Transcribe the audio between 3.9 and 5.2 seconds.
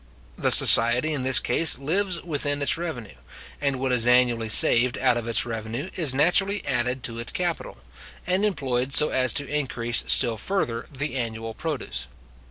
is annually saved out